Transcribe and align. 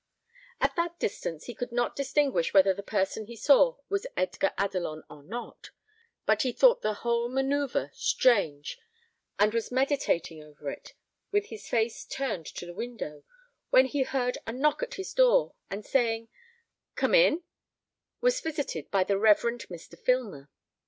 At 0.59 0.75
that 0.77 0.97
distance, 0.97 1.43
he 1.45 1.53
could 1.53 1.71
not 1.71 1.95
distinguish 1.95 2.55
whether 2.55 2.73
the 2.73 2.81
person 2.81 3.27
he 3.27 3.35
saw 3.35 3.75
was 3.87 4.07
Edgar 4.17 4.51
Adelon 4.57 5.03
or 5.11 5.21
not; 5.21 5.69
but 6.25 6.41
he 6.41 6.51
thought 6.51 6.81
the 6.81 6.95
whole 7.05 7.29
man[oe]uvre 7.29 7.91
strange, 7.93 8.79
and 9.37 9.53
was 9.53 9.71
meditating 9.71 10.41
over 10.41 10.71
it, 10.71 10.95
with 11.31 11.49
his 11.49 11.69
face 11.69 12.03
turned 12.03 12.47
to 12.47 12.65
the 12.65 12.73
window, 12.73 13.23
when 13.69 13.85
he 13.85 14.01
heard 14.01 14.39
a 14.47 14.51
knock 14.51 14.81
at 14.81 14.95
his 14.95 15.13
door, 15.13 15.53
and 15.69 15.85
saying, 15.85 16.29
"Come 16.95 17.13
in," 17.13 17.43
was 18.21 18.41
visited 18.41 18.89
by 18.89 19.03
the 19.03 19.19
Reverend 19.19 19.67
Mr. 19.69 19.95
Filmer. 19.99 20.49